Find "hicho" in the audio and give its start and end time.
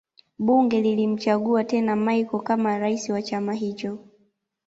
3.53-3.99